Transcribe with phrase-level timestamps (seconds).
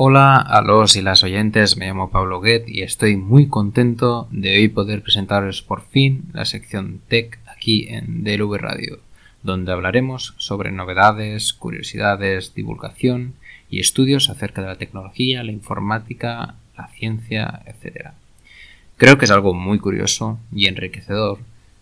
[0.00, 4.56] Hola a los y las oyentes, me llamo Pablo Guet y estoy muy contento de
[4.56, 9.00] hoy poder presentaros por fin la sección Tech aquí en DLV Radio,
[9.42, 13.34] donde hablaremos sobre novedades, curiosidades, divulgación
[13.68, 18.10] y estudios acerca de la tecnología, la informática, la ciencia, etc.
[18.98, 21.40] Creo que es algo muy curioso y enriquecedor,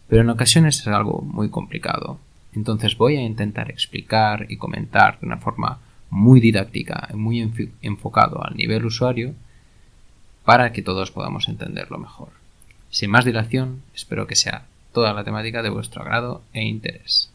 [0.09, 2.19] pero en ocasiones es algo muy complicado.
[2.55, 8.45] Entonces voy a intentar explicar y comentar de una forma muy didáctica y muy enfocado
[8.45, 9.35] al nivel usuario
[10.45, 12.29] para que todos podamos entenderlo mejor.
[12.91, 17.31] Sin más dilación, espero que sea toda la temática de vuestro agrado e interés.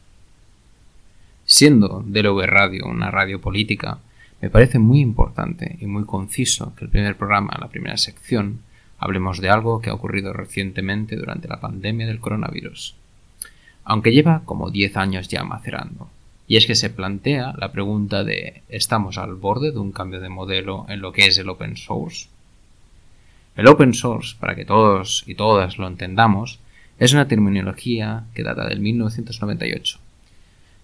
[1.46, 4.00] Siendo DLV Radio una radio política,
[4.42, 8.62] me parece muy importante y muy conciso que el primer programa, la primera sección,
[8.98, 12.96] hablemos de algo que ha ocurrido recientemente durante la pandemia del coronavirus,
[13.84, 16.10] aunque lleva como 10 años ya macerando,
[16.48, 20.30] y es que se plantea la pregunta de ¿estamos al borde de un cambio de
[20.30, 22.28] modelo en lo que es el open source?
[23.56, 26.60] El open source, para que todos y todas lo entendamos,
[27.00, 30.00] es una terminología que data del 1998,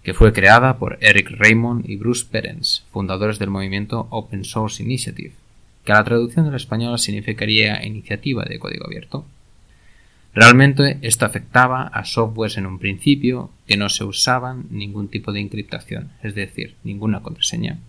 [0.02, 5.32] que fue creada por Eric Raymond y Bruce Perens, fundadores del movimiento Open Source Initiative,
[5.84, 9.24] que a la traducción del español significaría iniciativa de código abierto.
[10.40, 15.40] Realmente esto afectaba a softwares en un principio que no se usaban ningún tipo de
[15.40, 17.80] encriptación, es decir, ninguna contraseña.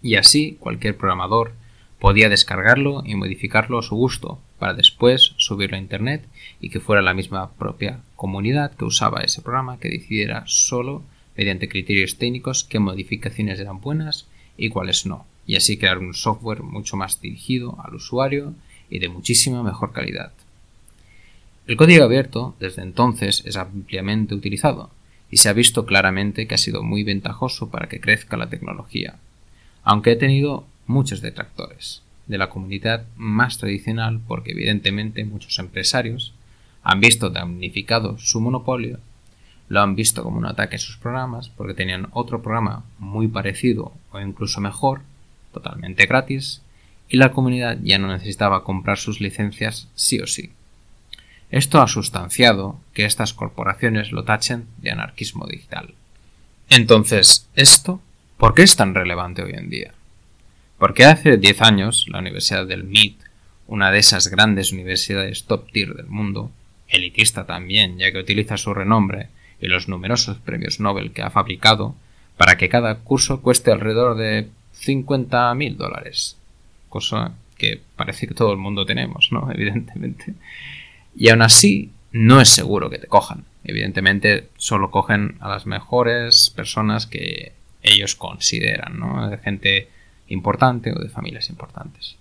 [0.00, 1.52] Y así cualquier programador
[1.98, 6.24] podía descargarlo y modificarlo a su gusto para después subirlo a internet
[6.60, 11.02] y que fuera la misma propia comunidad que usaba ese programa que decidiera solo
[11.36, 16.62] mediante criterios técnicos qué modificaciones eran buenas y cuáles no, y así crear un software
[16.62, 18.54] mucho más dirigido al usuario
[18.90, 20.30] y de muchísima mejor calidad.
[21.66, 24.90] El código abierto desde entonces es ampliamente utilizado
[25.30, 29.16] y se ha visto claramente que ha sido muy ventajoso para que crezca la tecnología,
[29.82, 36.34] aunque ha tenido muchos detractores de la comunidad más tradicional porque evidentemente muchos empresarios
[36.82, 38.98] han visto damnificado su monopolio,
[39.68, 43.94] lo han visto como un ataque a sus programas porque tenían otro programa muy parecido
[44.12, 45.00] o incluso mejor,
[45.54, 46.60] totalmente gratis,
[47.08, 50.50] y la comunidad ya no necesitaba comprar sus licencias sí o sí.
[51.54, 55.94] Esto ha sustanciado que estas corporaciones lo tachen de anarquismo digital.
[56.68, 58.00] Entonces, ¿esto
[58.38, 59.94] por qué es tan relevante hoy en día?
[60.78, 63.20] Porque hace 10 años la Universidad del MIT,
[63.68, 66.50] una de esas grandes universidades top tier del mundo,
[66.88, 69.28] elitista también, ya que utiliza su renombre
[69.60, 71.94] y los numerosos premios Nobel que ha fabricado
[72.36, 74.48] para que cada curso cueste alrededor de
[74.84, 76.36] 50.000 dólares.
[76.88, 79.48] Cosa que parece que todo el mundo tenemos, ¿no?
[79.54, 80.34] Evidentemente.
[81.16, 83.44] Y aún así, no es seguro que te cojan.
[83.64, 87.52] Evidentemente, solo cogen a las mejores personas que
[87.82, 89.28] ellos consideran, ¿no?
[89.28, 89.88] De gente
[90.28, 92.16] importante o de familias importantes.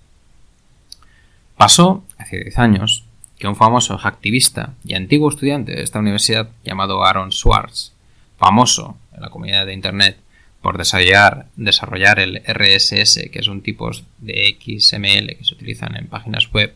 [1.58, 3.06] Pasó hace 10 años
[3.38, 7.94] que un famoso activista y antiguo estudiante de esta universidad llamado Aaron Swartz,
[8.38, 10.18] famoso en la comunidad de Internet
[10.62, 16.08] por desarrollar, desarrollar el RSS, que es un tipo de XML que se utilizan en
[16.08, 16.74] páginas web,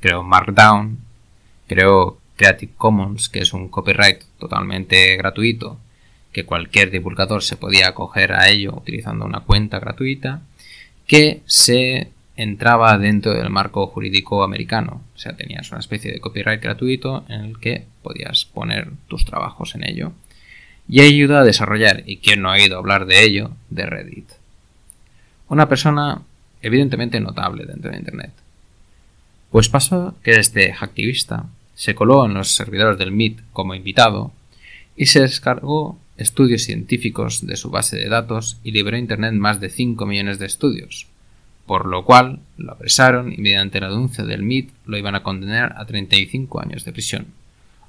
[0.00, 0.98] creó Markdown,
[1.66, 5.78] creó Creative Commons, que es un copyright totalmente gratuito,
[6.32, 10.42] que cualquier divulgador se podía acoger a ello utilizando una cuenta gratuita,
[11.06, 15.02] que se entraba dentro del marco jurídico americano.
[15.14, 19.74] O sea, tenías una especie de copyright gratuito en el que podías poner tus trabajos
[19.76, 20.12] en ello.
[20.88, 24.28] Y ayuda a desarrollar, y quien no ha oído hablar de ello, de Reddit.
[25.48, 26.22] Una persona
[26.60, 28.32] evidentemente notable dentro de Internet.
[29.50, 34.32] Pues pasó que este activista se coló en los servidores del MIT como invitado
[34.96, 39.60] y se descargó estudios científicos de su base de datos y liberó a Internet más
[39.60, 41.06] de 5 millones de estudios,
[41.66, 45.74] por lo cual lo apresaron y mediante la denuncia del MIT lo iban a condenar
[45.76, 47.26] a 35 años de prisión,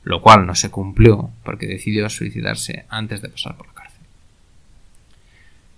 [0.03, 4.01] lo cual no se cumplió porque decidió suicidarse antes de pasar por la cárcel.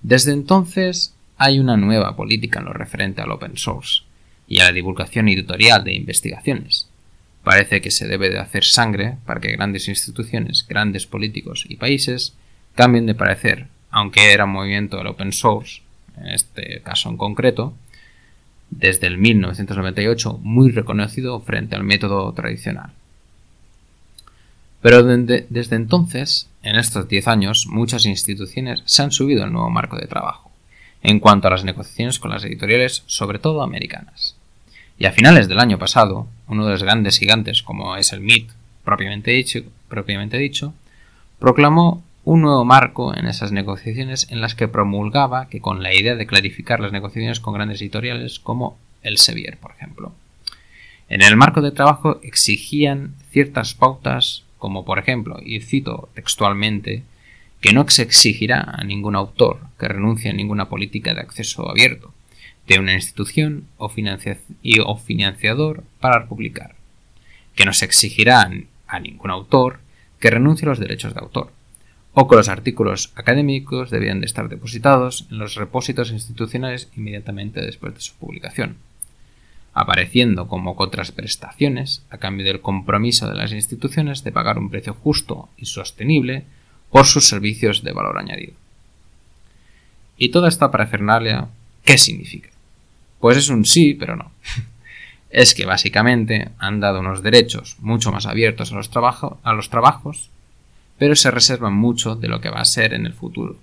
[0.02, 4.04] Desde entonces hay una nueva política en lo referente al open source
[4.48, 6.88] y a la divulgación editorial de investigaciones.
[7.48, 12.34] Parece que se debe de hacer sangre para que grandes instituciones, grandes políticos y países
[12.76, 15.82] cambien de parecer, aunque era un movimiento del open source,
[16.18, 17.74] en este caso en concreto,
[18.70, 22.92] desde el 1998 muy reconocido frente al método tradicional.
[24.82, 29.96] Pero desde entonces, en estos 10 años, muchas instituciones se han subido al nuevo marco
[29.96, 30.52] de trabajo,
[31.02, 34.36] en cuanto a las negociaciones con las editoriales, sobre todo americanas.
[35.00, 38.52] Y a finales del año pasado, uno de los grandes gigantes como es el MIT
[38.84, 39.32] propiamente
[40.38, 40.74] dicho,
[41.40, 46.16] proclamó un nuevo marco en esas negociaciones en las que promulgaba que con la idea
[46.16, 50.14] de clarificar las negociaciones con grandes editoriales como el Sevier, por ejemplo.
[51.10, 57.04] En el marco de trabajo exigían ciertas pautas como por ejemplo, y cito textualmente,
[57.62, 62.14] que no se exigirá a ningún autor que renuncie a ninguna política de acceso abierto
[62.68, 66.76] de una institución o financiador para publicar,
[67.56, 68.50] que no se exigirá
[68.88, 69.80] a ningún autor
[70.20, 71.52] que renuncie a los derechos de autor,
[72.14, 77.94] o que los artículos académicos debían de estar depositados en los repósitos institucionales inmediatamente después
[77.94, 78.78] de su publicación,
[79.74, 85.50] apareciendo como contraprestaciones a cambio del compromiso de las instituciones de pagar un precio justo
[85.58, 86.46] y sostenible
[86.90, 88.54] por sus servicios de valor añadido.
[90.18, 91.50] ¿Y toda esta parafernalia
[91.84, 92.50] qué significa?
[93.20, 94.32] Pues es un sí, pero no.
[95.30, 98.90] es que básicamente han dado unos derechos mucho más abiertos a los,
[99.70, 100.30] trabajos,
[100.98, 103.58] pero se reservan mucho de lo que va a ser en el futuro.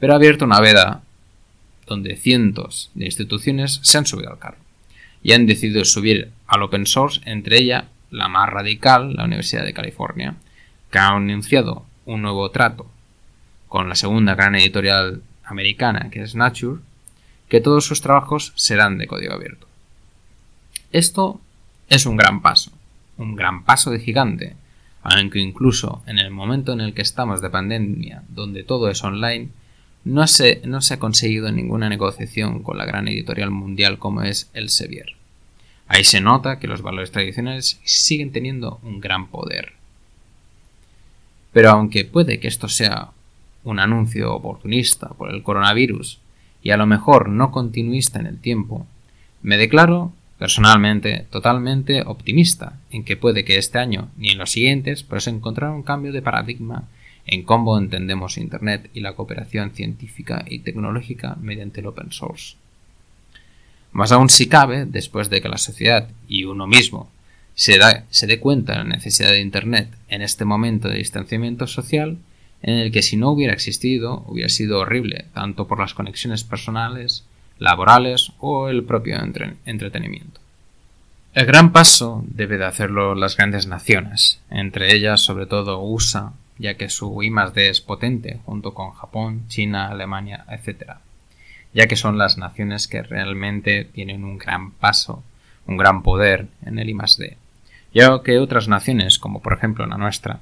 [0.00, 1.02] Pero ha abierto una veda
[1.86, 4.58] donde cientos de instituciones se han subido al carro
[5.22, 9.72] y han decidido subir al open source, entre ella la más radical, la Universidad de
[9.72, 10.34] California,
[10.90, 12.90] que ha anunciado un nuevo trato
[13.68, 16.80] con la segunda gran editorial americana, que es Nature,
[17.48, 19.66] que todos sus trabajos serán de código abierto.
[20.92, 21.40] Esto
[21.88, 22.70] es un gran paso,
[23.16, 24.56] un gran paso de gigante,
[25.02, 29.48] aunque incluso en el momento en el que estamos de pandemia, donde todo es online,
[30.04, 34.50] no se, no se ha conseguido ninguna negociación con la gran editorial mundial como es
[34.52, 35.16] el Sevier.
[35.88, 39.72] Ahí se nota que los valores tradicionales siguen teniendo un gran poder.
[41.52, 43.10] Pero aunque puede que esto sea
[43.64, 46.18] un anuncio oportunista por el coronavirus
[46.62, 48.86] y a lo mejor no continuista en el tiempo,
[49.42, 50.12] me declaro
[50.42, 55.70] personalmente totalmente optimista en que puede que este año ni en los siguientes pues encontrar
[55.70, 56.88] un cambio de paradigma
[57.26, 62.56] en cómo entendemos Internet y la cooperación científica y tecnológica mediante el open source.
[63.92, 67.08] Más aún si cabe, después de que la sociedad y uno mismo
[67.54, 67.78] se,
[68.10, 72.18] se dé cuenta de la necesidad de Internet en este momento de distanciamiento social,
[72.62, 77.26] en el que si no hubiera existido hubiera sido horrible, tanto por las conexiones personales,
[77.58, 79.18] laborales o el propio
[79.64, 80.40] entretenimiento.
[81.34, 86.74] El gran paso debe de hacerlo las grandes naciones, entre ellas sobre todo USA, ya
[86.74, 90.96] que su I+D es potente, junto con Japón, China, Alemania, etc.,
[91.72, 95.24] ya que son las naciones que realmente tienen un gran paso,
[95.66, 97.38] un gran poder en el I+D,
[97.94, 100.40] ya que otras naciones, como por ejemplo la nuestra,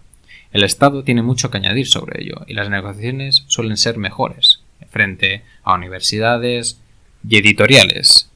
[0.52, 4.60] el Estado tiene mucho que añadir sobre ello y las negociaciones suelen ser mejores
[4.90, 6.80] frente a universidades
[7.28, 8.30] y editoriales,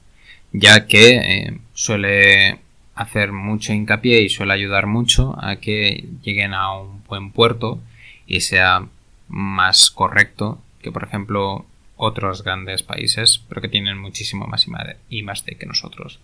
[0.53, 2.59] ya que eh, suele
[2.95, 7.81] hacer mucho hincapié y suele ayudar mucho a que lleguen a un buen puerto
[8.27, 8.87] y sea
[9.29, 11.67] más correcto que, por ejemplo,
[11.97, 14.67] otros grandes países, pero que tienen muchísimo más
[15.09, 16.21] y más de que nosotros.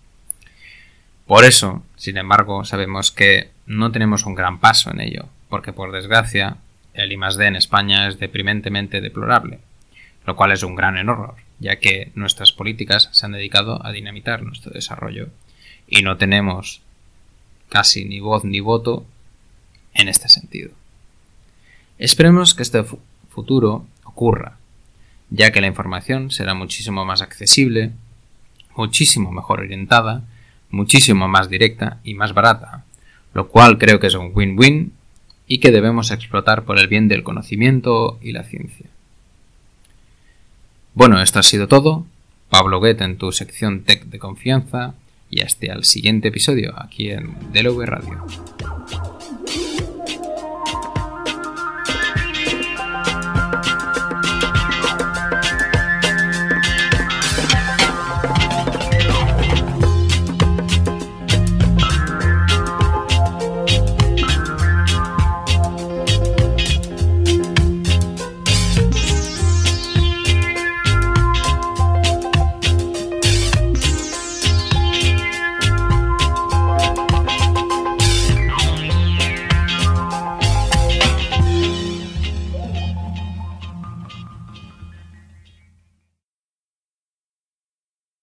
[1.25, 5.91] Por eso, sin embargo, sabemos que no tenemos un gran paso en ello, porque por
[5.91, 6.57] desgracia
[6.93, 9.59] el I+D en España es deprimentemente deplorable,
[10.25, 14.43] lo cual es un gran error, ya que nuestras políticas se han dedicado a dinamitar
[14.43, 15.29] nuestro desarrollo
[15.87, 16.81] y no tenemos
[17.69, 19.05] casi ni voz ni voto
[19.93, 20.71] en este sentido.
[21.97, 22.83] Esperemos que este
[23.29, 24.57] futuro ocurra,
[25.29, 27.91] ya que la información será muchísimo más accesible,
[28.75, 30.23] muchísimo mejor orientada,
[30.69, 32.85] muchísimo más directa y más barata,
[33.33, 34.93] lo cual creo que es un win-win
[35.47, 38.87] y que debemos explotar por el bien del conocimiento y la ciencia.
[40.93, 42.05] Bueno, esto ha sido todo.
[42.49, 44.93] Pablo Guet en tu sección Tech de confianza
[45.29, 48.25] y hasta el siguiente episodio aquí en Delaware Radio.